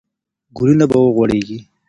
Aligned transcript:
ګلونه 0.57 0.85
به 0.91 0.97
وغوړېږي. 1.03 1.59